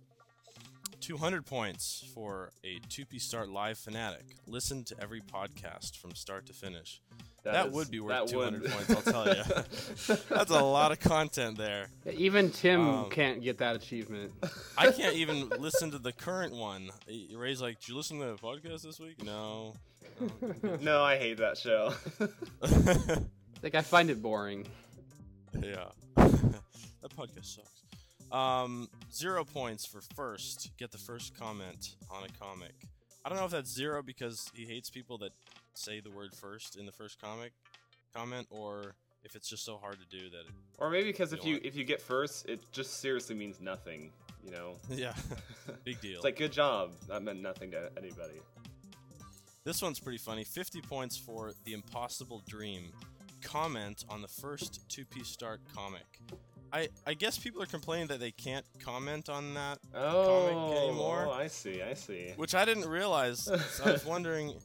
[1.04, 4.24] 200 points for a 2P Start Live fanatic.
[4.48, 7.02] Listen to every podcast from start to finish.
[7.44, 9.44] That, is- would be worth 200 would- points, I'll tell you.
[10.30, 11.88] That's a lot of content there.
[12.10, 14.32] Even Tim Um, can't get that achievement.
[14.78, 16.90] I can't even listen to the current one.
[17.36, 19.74] Ray's like, "Did you listen to the podcast this week?" No.
[20.82, 21.94] no, I hate that show.
[23.62, 24.66] Like I find it boring.
[25.62, 25.90] Yeah.
[26.16, 27.83] that podcast sucks.
[28.34, 30.72] Um, zero points for first.
[30.78, 32.74] Get the first comment on a comic.
[33.24, 35.32] I don't know if that's zero because he hates people that
[35.76, 37.54] say the word first in the first comic
[38.14, 40.40] comment, or if it's just so hard to do that.
[40.40, 44.12] It, or maybe because if You if you get first, it just seriously means nothing.
[44.44, 45.14] You know, yeah,
[45.86, 46.16] big deal.
[46.16, 46.92] it's like good job.
[47.08, 48.42] That meant nothing to anybody.
[49.64, 50.44] This one's pretty funny.
[50.44, 52.92] 50 points for The Impossible Dream.
[53.42, 56.20] Comment on the first 2P Start comic.
[56.74, 61.28] I, I guess people are complaining that they can't comment on that, Oh, anymore?
[61.30, 61.84] oh, I see.
[61.84, 62.34] I see.
[62.36, 63.42] which I didn't realize.
[63.44, 64.56] So I was wondering,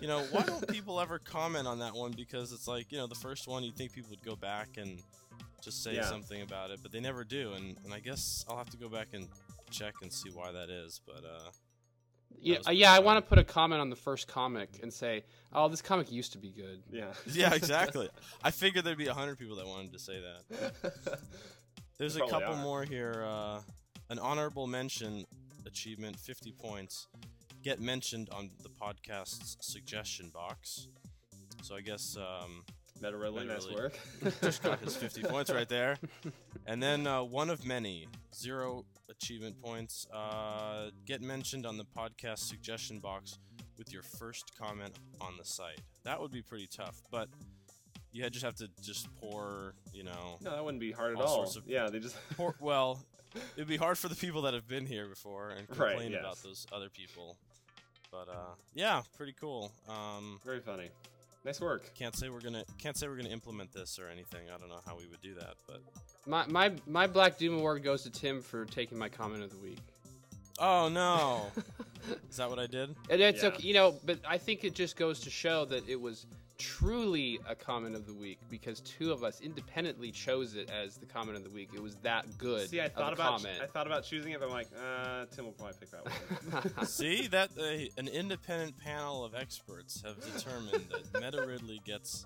[0.00, 2.12] you know, why don't people ever comment on that one?
[2.12, 5.02] Because it's like, you know, the first one, you'd think people would go back and
[5.60, 6.02] just say Yeah.
[6.02, 7.52] something about it, but they never do.
[7.54, 9.26] And, and I guess I'll have to go back and
[9.70, 11.00] check and see why that is.
[11.04, 11.50] But, uh,
[12.40, 12.92] Yeah, was uh, yeah.
[12.92, 16.12] I want to put a comment on the first comic and say, "Oh, this comic
[16.12, 17.12] used to be good." Yeah.
[17.26, 18.08] yeah, exactly.
[18.42, 20.72] I figured there'd be a 100 people that wanted to say that.
[21.98, 22.62] There's a couple are.
[22.62, 23.24] more here.
[23.26, 23.60] Uh,
[24.10, 25.24] an honorable mention
[25.66, 27.08] achievement, 50 points.
[27.62, 30.88] Get mentioned on the podcast's suggestion box.
[31.62, 32.64] So I guess um,
[33.00, 33.82] Meta Ridley, Meta nice Ridley.
[33.82, 33.98] work.
[34.42, 35.96] just got his 50 points right there.
[36.66, 40.06] And then uh, one of many, zero achievement points.
[40.12, 43.38] Uh, get mentioned on the podcast suggestion box
[43.78, 45.80] with your first comment on the site.
[46.04, 47.28] That would be pretty tough, but
[48.12, 51.22] you had- just have to just pour, you know, No, that wouldn't be hard at
[51.22, 51.42] All all.
[51.44, 52.16] of- Yeah, they just.
[52.36, 53.04] pour, well,
[53.56, 56.20] it'd be hard for the people that have been here before and Right, complain yes.
[56.20, 57.36] about those other people.
[58.10, 59.72] But uh, yeah, pretty cool.
[59.88, 60.88] Um, Very funny.
[61.44, 61.92] Nice work.
[61.94, 64.48] can't say we're gonna can't say we're gonna implement this or anything.
[64.52, 65.80] I don't know how we would do that, but
[66.26, 69.58] My my my Black Doom award goes to Tim for taking my comment of the
[69.58, 69.78] week.
[70.58, 71.46] oh no,
[72.30, 72.94] is that what I did?
[73.10, 73.50] And it's Yeah.
[73.50, 76.26] okay, you know, but I think it just goes to show that it was
[76.58, 81.04] truly a comment of the week because two of us independently chose it as the
[81.04, 81.68] comment of the week.
[81.74, 82.70] It was that good.
[82.70, 83.58] See, I of thought a about comment.
[83.62, 86.86] I thought about choosing it, but I'm like, uh, Tim will probably pick that one.
[86.86, 92.24] See that uh, an independent panel of experts have determined that Meta Ridley gets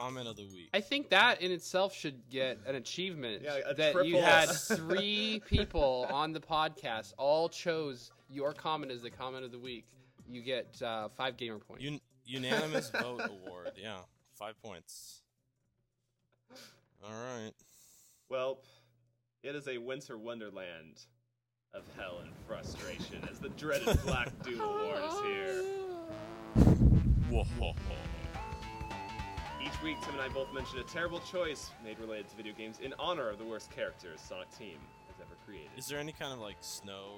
[0.00, 0.70] comment of the week.
[0.72, 3.42] I think that in itself should get an achievement.
[3.42, 9.02] Yeah, that you triple had three people on the podcast all chose your comment as
[9.02, 9.86] the comment of the week.
[10.28, 11.84] you get uh, five gamer points.
[11.86, 13.72] Un- unanimous vote award.
[13.76, 13.98] Yeah,
[14.34, 15.22] five points.
[17.02, 17.52] All right.
[18.28, 18.60] Well,
[19.42, 21.04] it is a winter wonderland
[21.72, 25.62] of hell and frustration as the dreaded Black Doom Award is here.
[27.30, 27.74] Whoa.
[29.80, 32.80] Each week, Tim and I both mentioned a terrible choice made related to video games
[32.82, 35.70] in honor of the worst characters Sonic Team has ever created.
[35.78, 37.14] Is there any kind of like snow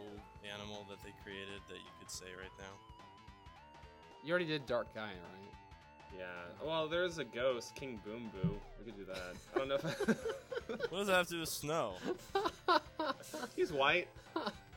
[0.55, 3.81] animal that they created that you could say right now?
[4.23, 6.17] You already did Dark Gaia, right?
[6.17, 6.25] Yeah.
[6.65, 8.55] Well, there's a ghost, King Boom Boo.
[8.79, 9.35] We could do that.
[9.55, 11.95] I don't know if What does that have to do with snow?
[13.57, 14.07] he's white.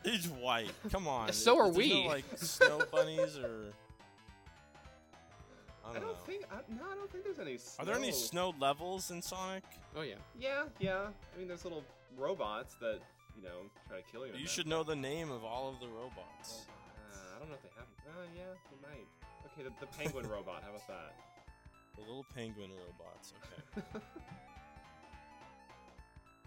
[0.03, 0.71] He's white.
[0.91, 1.31] Come on.
[1.33, 2.03] So are There's we.
[2.03, 3.73] No, like snow bunnies or.
[5.85, 6.17] I I don't, don't know.
[6.25, 6.45] think.
[6.51, 7.57] I, no, I don't think there's any.
[7.57, 7.83] Snow.
[7.83, 9.63] Are there any snow levels in Sonic?
[9.95, 10.15] Oh yeah.
[10.39, 11.07] Yeah, yeah.
[11.33, 11.83] I mean, there's little
[12.17, 12.99] robots that
[13.37, 14.33] you know try to kill you.
[14.35, 16.65] You should know the name of all of the robots.
[17.13, 17.87] Uh, I don't know if they have.
[18.07, 19.07] Uh, yeah, they might.
[19.53, 20.63] Okay, the, the penguin robot.
[20.63, 21.13] How about that?
[21.95, 23.33] The little penguin robots.
[23.77, 23.99] Okay.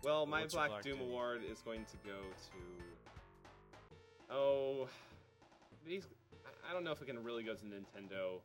[0.04, 1.08] Well, my What's Black, Black Doom, Doom?
[1.08, 4.32] award is going to go to.
[4.32, 4.88] Oh,
[5.86, 6.06] these.
[6.46, 8.40] I- I don't know if it can really go to Nintendo.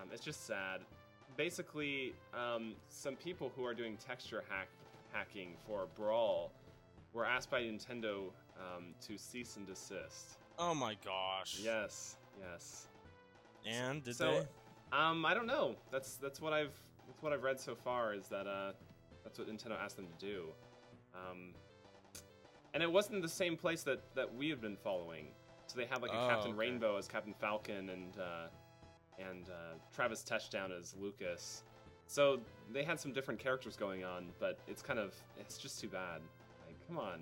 [0.00, 0.80] Um, it's just sad.
[1.36, 4.68] Basically, um, some people who are doing texture hack
[5.12, 6.50] hacking for Brawl
[7.12, 8.24] were asked by Nintendo
[8.58, 10.38] um, to cease and desist.
[10.58, 11.58] oh my gosh.
[11.62, 12.86] Yes, yes.
[13.66, 14.30] And did so,
[14.92, 14.98] they?
[14.98, 15.76] um, I don't know.
[15.90, 16.74] That's that's what I've
[17.06, 18.14] that's what I've read so far.
[18.14, 18.72] Is that uh,
[19.24, 20.44] that's what Nintendo asked them to do.
[21.14, 21.54] Um,
[22.74, 25.26] and it wasn't the same place that that we have been following.
[25.66, 26.58] So they had like a Oh, Captain okay.
[26.58, 28.48] Rainbow as Captain Falcon and uh,
[29.18, 31.62] and uh, Travis Touchdown as Lucas.
[32.06, 32.40] So
[32.72, 36.20] they had some different characters going on, but it's kind of it's just too bad.
[36.66, 37.20] Like, come on,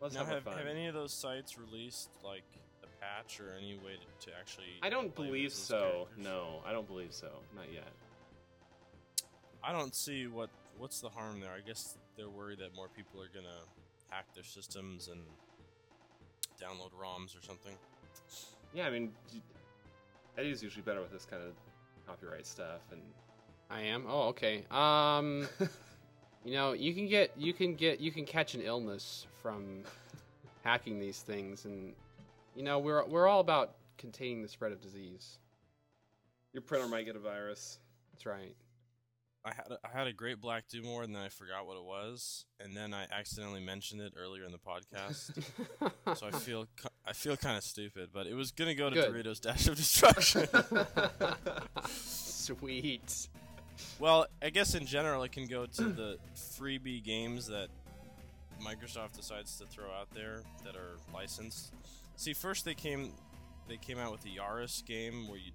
[0.00, 2.44] let's Now, have, have, have any of those sites released like
[2.82, 4.66] a patch or any way to, to actually?
[4.82, 5.78] I don't believe so.
[5.78, 6.24] characters?
[6.24, 7.28] No, I don't believe so.
[7.54, 7.88] Not yet.
[9.62, 11.52] I don't see what what's the harm there.
[11.52, 13.62] I guess they're worried that more people are gonna
[14.08, 15.20] hack their systems and
[16.60, 17.72] download ROMs or something.
[18.74, 19.12] Yeah, I mean,
[20.38, 21.52] Eddie's usually better with this kind of
[22.06, 23.00] copyright stuff, and
[23.70, 24.04] I am.
[24.08, 24.64] Oh, okay.
[24.70, 25.48] Um,
[26.44, 29.82] you know, you can get you can get you can catch an illness from
[30.64, 31.92] hacking these things, and
[32.54, 35.38] you know we're we're all about containing the spread of disease.
[36.52, 37.78] your printer might get a virus.
[38.12, 38.54] That's right.
[39.44, 41.76] I had a, I had a great Black Doom award and then I forgot what
[41.76, 45.42] it was, and then I accidentally mentioned it earlier in the podcast.
[46.16, 46.66] so I feel
[47.04, 49.12] I feel kind of stupid, but it was gonna go to Good.
[49.12, 50.46] Doritos Dash of Destruction.
[51.92, 53.28] Sweet.
[53.98, 57.68] well, I guess in general it can go to the freebie games that
[58.64, 61.72] Microsoft decides to throw out there that are licensed.
[62.16, 63.12] See, first they came
[63.68, 65.50] they came out with the Yaris game where you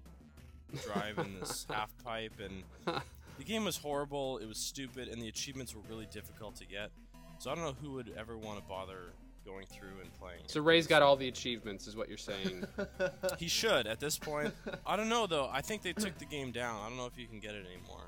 [0.82, 3.00] drive in this half pipe and
[3.38, 6.90] the game was horrible, it was stupid, and the achievements were really difficult to get.
[7.38, 9.12] So I don't know who would ever want to bother
[9.46, 10.42] going through and playing.
[10.46, 12.66] So Ray's got all the achievements, is what you're saying.
[13.38, 14.52] He should at this point.
[14.84, 15.48] I don't know though.
[15.52, 16.80] I think they took the game down.
[16.82, 18.02] I don't know if you can get it anymore.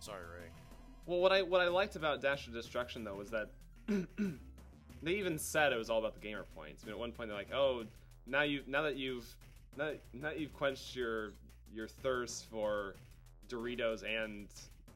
[0.00, 0.48] Sorry, Ray.
[1.04, 3.50] Well, what I what I liked about Dash of Destruction though was that
[5.02, 6.82] they even said it was all about the gamer points.
[6.82, 7.84] I mean, at one point they're like, "Oh,
[8.26, 9.26] now you now that you've
[9.76, 11.32] now, now that you've quenched your
[11.72, 12.94] your thirst for
[13.52, 14.48] Doritos and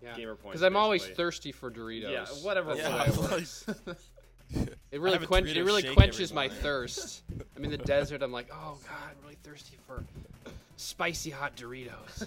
[0.03, 0.16] Yeah.
[0.16, 2.11] gamer points." Because I'm always basically." thirsty for Doritos.
[2.11, 3.66] Yeah, whatever Yeah, way it works.
[4.92, 7.23] It really quench, it really quenches my thirst.
[7.57, 8.23] I'm in the desert.
[8.23, 10.05] I'm like, oh god, I'm really thirsty for
[10.77, 12.27] spicy hot Doritos.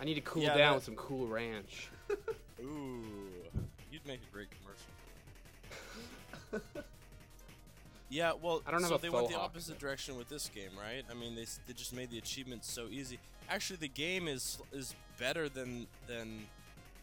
[0.00, 1.88] I need to cool Yeah, down that- with some Cool Ranch.
[2.62, 3.02] Ooh,
[3.90, 4.48] you'd make a great
[6.52, 6.66] commercial.
[8.08, 9.50] yeah, well, I don't have so they went faux the hawk.
[9.50, 11.02] opposite direction with this game, right?
[11.10, 13.18] I mean, they, they just made the achievements so easy.
[13.48, 16.46] Actually, the game is is better than than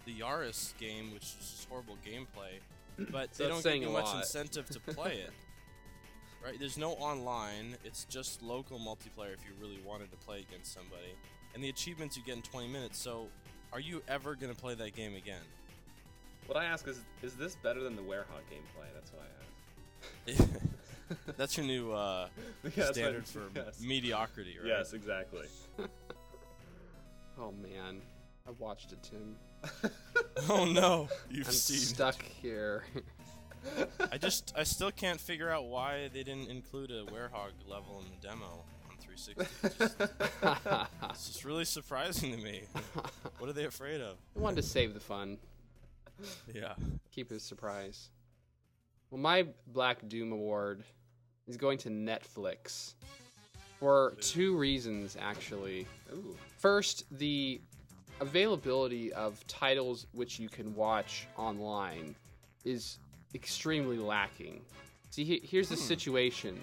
[0.05, 2.59] the Yaris game, which is just horrible gameplay.
[3.11, 4.17] But they don't saying give you much lot.
[4.17, 5.31] incentive to play it.
[6.45, 6.59] Right?
[6.59, 7.75] There's no online.
[7.83, 11.15] It's just local multiplayer if you really wanted to play against somebody.
[11.55, 12.99] And the achievements you get in 20 minutes.
[12.99, 13.29] So,
[13.71, 15.41] are you ever going to play that game again?
[16.45, 18.87] what I ask is, is this better than the Werehog gameplay?
[18.93, 20.59] That's what I ask.
[21.37, 22.27] That's your new uh,
[22.75, 23.81] Yeah, standard for yes.
[23.81, 24.67] mediocrity, right?
[24.67, 25.47] Yes, exactly.
[27.39, 28.01] Oh man,
[28.47, 29.35] I watched it, Tim.
[30.49, 31.77] Oh no, you've I'm seen.
[31.77, 32.83] stuck here.
[34.11, 38.11] I just, I still can't figure out why they didn't include a werehog level in
[38.11, 39.35] the demo on 360.
[39.63, 40.01] It's just,
[41.09, 42.63] it's just really surprising to me.
[43.39, 44.17] What are they afraid of?
[44.35, 45.37] They wanted to save the fun,
[46.53, 46.73] Yeah.
[47.11, 48.09] keep it a surprise.
[49.09, 50.83] Well, my Black Doom award
[51.47, 52.93] is going to Netflix
[53.79, 55.85] for two reasons, actually.
[56.13, 56.37] Ooh.
[56.57, 57.59] First, the
[58.21, 62.15] availability of titles which you can watch online
[62.63, 62.99] is
[63.35, 64.61] extremely lacking.
[65.09, 65.81] See, here's the hmm.
[65.81, 66.61] situation.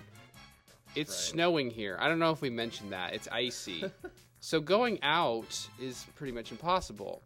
[0.96, 1.32] It's Right.
[1.32, 1.96] snowing here.
[2.00, 3.14] I don't know if we mentioned that.
[3.14, 3.84] It's icy.
[4.40, 7.22] so going out is pretty much impossible.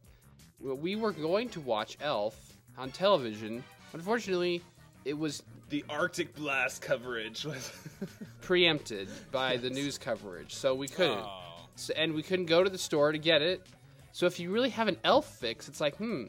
[0.61, 3.63] We were going to watch Elf on television.
[3.93, 4.63] Unfortunately,
[5.05, 7.73] it was The Arctic blast coverage was.
[8.45, 11.19] preempted by the news coverage, so we couldn't.
[11.19, 11.41] Oh.
[11.77, 13.67] So, and we couldn't go to the store to get it.
[14.13, 16.27] So if you really have an elf fix, it's like, hmm,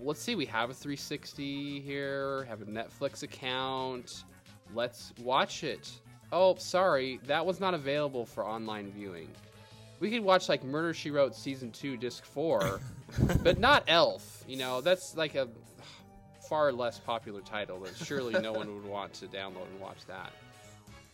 [0.00, 4.24] let's see, we have a 360 here, have a Netflix account.
[4.72, 5.90] Let's watch it.
[6.32, 9.28] Oh, sorry, that was not available for online viewing.
[10.00, 12.80] We could watch like Murder She Wrote season 2 disc 4,
[13.42, 14.44] but not Elf.
[14.46, 15.48] You know, that's like a
[16.48, 20.32] far less popular title that surely no one would want to download and watch that.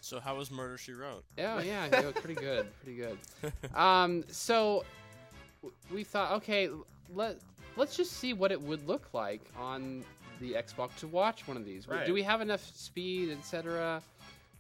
[0.01, 1.25] So how was Murder She Wrote?
[1.37, 3.19] Yeah, yeah, yeah, pretty good, pretty good.
[3.75, 4.85] Um, so
[5.91, 6.69] we thought, okay,
[7.15, 7.39] let
[7.77, 10.05] let's just see what it would look like on
[10.41, 11.89] the Xbox to watch one of these.
[11.89, 12.07] Right.
[12.07, 14.03] Do we have enough speed, etc.?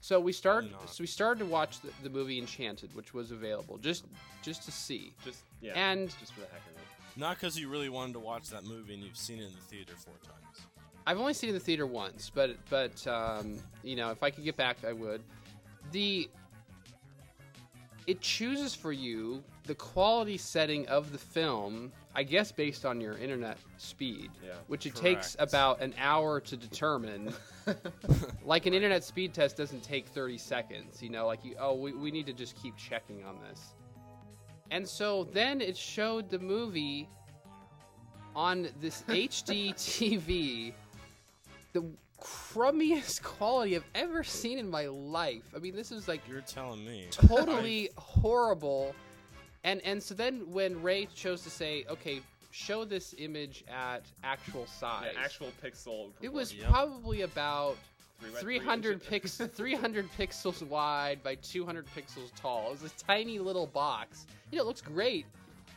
[0.00, 0.70] So we started.
[0.86, 4.04] So we started to watch the, the movie Enchanted, which was available just
[4.42, 5.12] just to see.
[5.24, 5.72] just yeah.
[5.74, 6.73] And- just for the heck of it.
[7.16, 9.60] Not because you really wanted to watch that movie and you've seen it in the
[9.60, 10.66] theater four times.
[11.06, 14.30] I've only seen it in the theater once, but but um, you know, if I
[14.30, 15.22] could get back, I would.
[15.92, 16.28] The
[18.06, 23.16] it chooses for you the quality setting of the film, I guess, based on your
[23.16, 24.52] internet speed, Yeah.
[24.66, 27.32] which it takes about an hour to determine.
[28.44, 31.92] like an internet speed test doesn't take 30 seconds, you know, like you, oh, we,
[31.92, 33.72] we need to just keep checking on this.
[34.70, 37.08] And so then it showed the movie
[38.34, 40.72] on this HD TV,
[41.72, 41.84] the
[42.20, 45.42] crummiest quality I've ever seen in my life.
[45.54, 47.06] I mean, this is like You're telling me.
[47.10, 48.94] totally horrible.
[49.64, 54.66] And and so then when Ray chose to say, okay, show this image at actual
[54.66, 56.10] size, actual pixel.
[56.20, 56.68] it was Yep.
[56.70, 57.76] probably about
[58.20, 59.08] Three by 300 inches.
[59.08, 62.68] pix 300 pixels wide by 200 pixels tall.
[62.68, 64.26] It was a tiny little box.
[64.50, 65.26] You know, it looks great.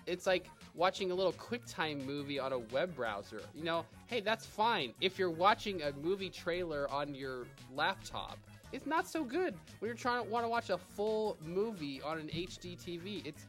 [0.05, 3.41] It's like watching a little QuickTime movie on a web browser.
[3.53, 7.45] You know, hey, that's fine if you're watching a movie trailer on your
[7.75, 8.37] laptop.
[8.71, 12.19] It's not so good when you're trying to want to watch a full movie on
[12.19, 13.25] an HD TV.
[13.25, 13.45] It's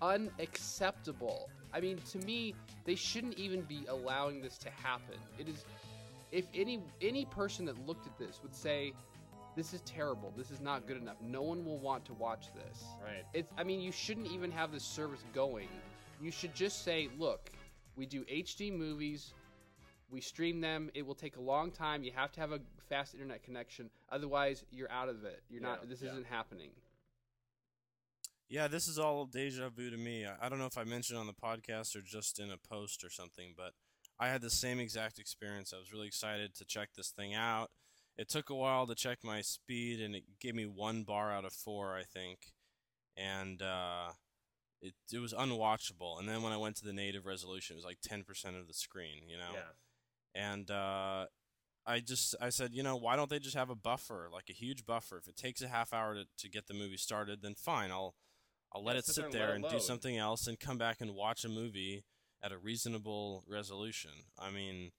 [0.00, 1.48] unacceptable.
[1.72, 5.16] I mean, to me, they shouldn't even be allowing this to happen.
[5.38, 5.64] It is
[6.32, 8.92] if any any person that looked at this would say
[9.56, 10.32] this is terrible.
[10.36, 11.16] This is not good enough.
[11.20, 12.84] No one will want to watch this.
[13.02, 13.24] Right.
[13.34, 15.68] it's i mean you shouldn't even have this service going.
[16.20, 17.50] You should just say look
[17.96, 19.34] we do hd movies.
[20.10, 20.90] We stream them.
[20.94, 22.02] It will take a long time.
[22.02, 23.90] You have to have a fast internet connection.
[24.10, 25.42] Otherwise you're out of it.
[25.48, 26.10] You're not this yeah.
[26.10, 26.70] isn't happening.
[28.48, 30.26] Yeah, this is all deja vu to me.
[30.26, 33.04] I, I don't know if I mentioned on the podcast or just in a post
[33.04, 33.74] or something, but
[34.20, 35.72] I had the same exact experience.
[35.74, 37.70] I was really excited to check this thing out.
[38.18, 41.44] It took a while to check my speed, and it gave me one bar out
[41.46, 42.52] of four, I think,
[43.16, 44.10] and uh,
[44.82, 46.18] it it was unwatchable.
[46.18, 48.66] And then when I went to the native resolution, it was like ten percent of
[48.66, 49.72] the screen, you know Yeah.
[50.34, 51.26] and uh,
[51.86, 54.52] I just I said, you know, why don't they just have a buffer, like a
[54.52, 55.16] huge buffer?
[55.16, 58.14] If it takes a half hour to, to get the movie started, then fine, I'll
[58.72, 61.44] I'll let it sit there and and do something else and come back and watch
[61.44, 62.04] a movie
[62.42, 64.10] at a reasonable resolution.
[64.38, 64.92] I mean,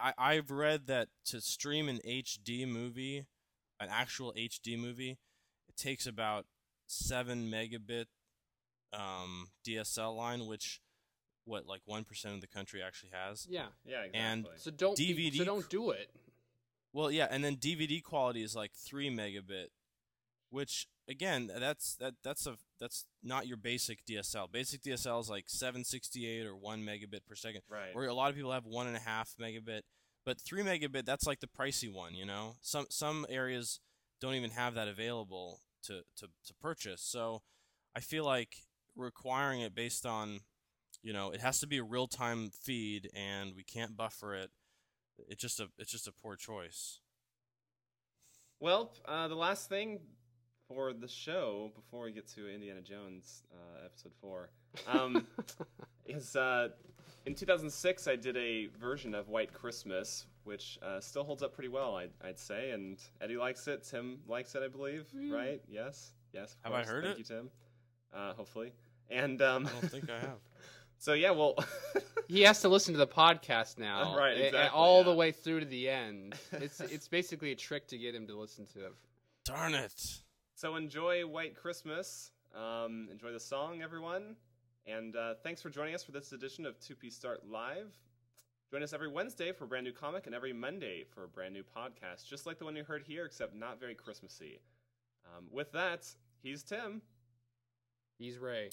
[0.00, 3.26] I I've read that to stream an HD movie,
[3.80, 5.18] an actual HD movie,
[5.68, 6.46] it takes about
[6.86, 8.06] seven megabit
[8.92, 10.80] um, DSL line, which
[11.46, 13.46] what like one percent of the country actually has.
[13.50, 14.02] yeah Yeah.
[14.02, 14.20] Exactly.
[14.20, 16.10] And so don't be- DVD so don't do it
[16.92, 19.66] Well, yeah, and then DVD quality is like three megabit,
[20.50, 24.52] which again, that's that that's a that's not your basic DSL.
[24.52, 27.94] Basic DSL is like seven sixty eight or one megabit per second, right.
[27.94, 29.80] where a lot of people have one and a half megabit.
[30.26, 32.56] But three megabit, that's like the pricey one, you know.
[32.60, 33.80] Some some areas
[34.20, 37.00] don't even have that available to to to purchase.
[37.00, 37.40] So
[37.96, 38.56] I feel like
[38.94, 40.40] requiring it based on,
[41.02, 44.50] you know, it has to be a real time feed, and we can't buffer it.
[45.26, 47.00] It's just a it's just a poor choice.
[48.60, 50.00] Well, uh, the last thing
[50.74, 54.50] for the show before we get to Indiana Jones uh, episode four
[54.88, 55.26] um,
[56.06, 56.68] is uh,
[57.26, 61.68] in 2006 I did a version of White Christmas, which uh, still holds up pretty
[61.68, 62.70] well, I'd, I'd say.
[62.72, 63.84] And Eddie likes it.
[63.88, 65.06] Tim likes it, I believe.
[65.30, 65.62] Right?
[65.68, 66.12] Yes.
[66.32, 66.56] Yes.
[66.64, 66.88] of Have I course.
[66.88, 67.18] heard Thank it?
[67.18, 67.50] you, Tim.
[68.12, 68.72] Uh, hopefully.
[69.10, 70.38] And um, I don't think I have.
[70.98, 71.54] so yeah, well,
[72.28, 75.04] he has to listen to the podcast now, Right, a- a- exactly, all yeah.
[75.04, 76.34] the way through to the end.
[76.52, 78.92] It's it's basically a trick to get him to listen to it.
[79.44, 79.92] Darn it.
[80.54, 82.30] So enjoy White Christmas.
[82.54, 84.36] Um, enjoy the song, everyone.
[84.86, 87.92] And uh, thanks for joining us for this edition of 2P Start Live.
[88.70, 91.54] Join us every Wednesday for a brand new comic and every Monday for a brand
[91.54, 94.60] new podcast, just like the one you heard here, except not very Christmassy.
[95.26, 96.06] Um, with that,
[96.42, 97.02] he's Tim,
[98.18, 98.70] He's Ray.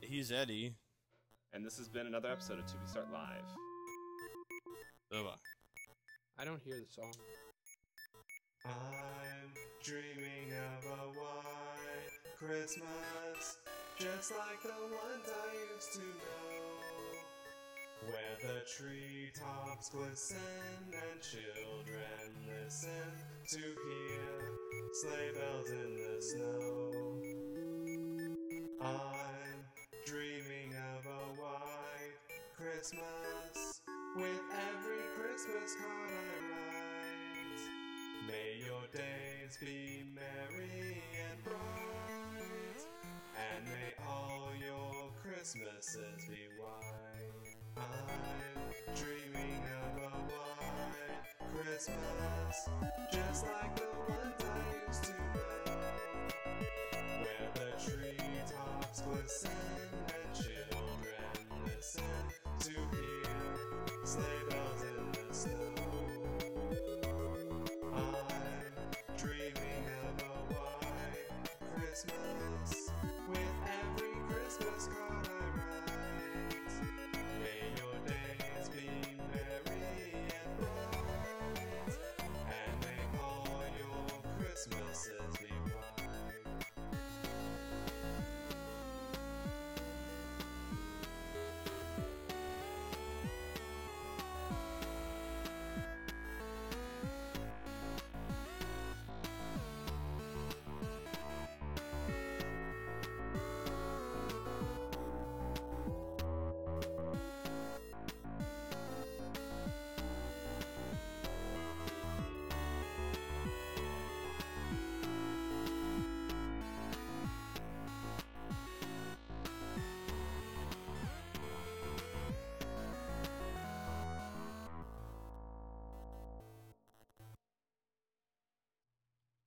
[0.00, 0.74] He's Eddie.
[1.52, 3.44] and this has been another episode of 2P Start Live.
[5.10, 5.34] Bye bye.
[6.38, 7.12] I don't hear the song.
[8.64, 8.70] I'm
[9.82, 13.56] dreaming of a white Christmas,
[13.98, 16.60] just like the ones I used to know,
[18.04, 20.36] where the treetops glisten
[20.92, 23.08] and children listen
[23.48, 24.52] to hear
[24.92, 26.92] sleigh bells in the snow.
[28.82, 29.64] I'm
[30.04, 32.20] dreaming of a white
[32.54, 33.80] Christmas,
[34.14, 34.42] with
[34.74, 36.14] every Christmas card I
[36.52, 36.90] write.
[38.26, 38.84] May your
[39.50, 41.56] days be merry and bright,
[43.36, 47.56] and may all your Christmases be white.
[47.76, 52.68] I'm dreaming of a white Christmas,
[53.12, 55.76] just like the ones I used to know,
[57.20, 59.59] where the treetops glisten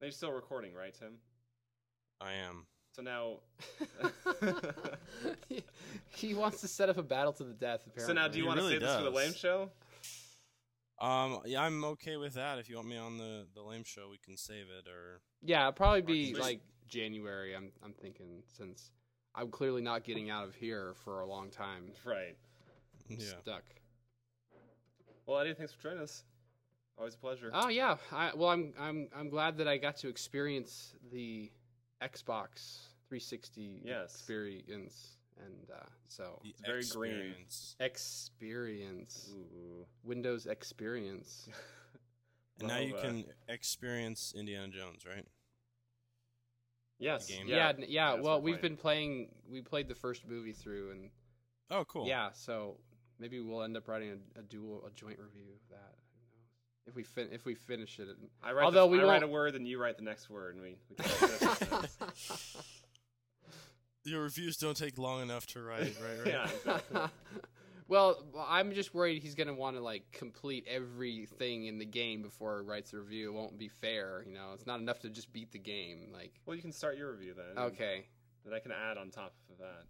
[0.03, 1.13] They're still recording, right, Tim?
[2.19, 2.65] I am.
[2.91, 3.37] So now,
[5.47, 5.63] he,
[6.09, 7.87] he wants to set up a battle to the death.
[7.87, 8.13] Apparently.
[8.13, 9.15] so now, do you He want to really save this for the does.
[9.15, 9.69] lame show?
[10.99, 12.59] Um, yeah, I'm okay with that.
[12.59, 14.89] If you want me on the the lame show, we can save it.
[14.89, 17.55] Or Yeah, it'll probably be Just- like January.
[17.55, 18.91] I'm I'm thinking since
[19.33, 21.93] I'm clearly not getting out of here for a long time.
[22.03, 22.35] Right.
[23.09, 23.63] I'm yeah, stuck.
[25.25, 26.25] Well, Eddie, thanks for joining us.
[26.97, 27.49] Always a pleasure.
[27.53, 27.97] Oh yeah.
[28.11, 31.51] I, well, I'm I'm I'm glad that I got to experience the
[32.01, 32.79] Xbox
[33.09, 34.13] 360 Yes.
[34.13, 37.11] experience, and uh, so the very green.
[37.41, 37.75] experience.
[37.79, 39.85] experience Ooh.
[40.03, 41.49] Windows experience.
[42.59, 45.25] And now you Well, can experience Indiana Jones, right?
[46.99, 47.25] Yes.
[47.27, 47.47] game.
[47.47, 48.13] yeah, n- yeah.
[48.13, 49.29] well, we've we're been playing.
[49.51, 51.09] We played the first movie through, and
[51.71, 52.07] Oh, cool.
[52.07, 52.29] yeah.
[52.33, 52.77] So
[53.19, 55.95] maybe we'll end up writing a, a dual, a joint review of that.
[56.85, 56.93] Who knows?
[56.93, 58.07] If we fin- if we finish it.
[58.43, 60.55] I write, Although the, we I write a word, and you write the next word,
[60.55, 60.77] and we.
[60.89, 62.57] we call it this.
[64.05, 66.19] Your reviews don't take long enough to write, right?
[66.25, 66.27] Right.
[66.27, 66.43] yeah.
[66.49, 67.01] Exactly.
[67.87, 72.61] well, I'm just worried he's gonna want to like complete everything in the game before
[72.61, 73.29] he writes a review.
[73.29, 74.51] It won't be fair, you know.
[74.53, 76.09] It's not enough to just beat the game.
[76.11, 77.63] Like, Well, you can start your review then.
[77.65, 78.05] okay,
[78.43, 79.85] Then I can add on top of that.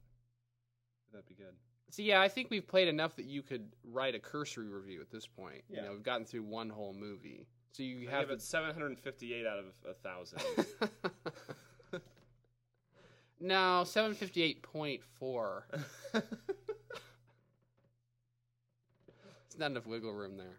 [1.11, 1.55] That'd be good.
[1.93, 5.11] So yeah, I think we've played enough that you could write a cursory review at
[5.11, 5.63] this point.
[5.69, 5.77] Yeah.
[5.77, 9.65] You know, we've gotten through one whole movie, so you have it 758 out of
[9.87, 10.41] a thousand.
[13.39, 15.67] no, seven fifty eight point four.
[19.45, 20.57] It's not enough wiggle room there.